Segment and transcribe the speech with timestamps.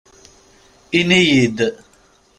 [0.99, 1.57] Iniyi-d!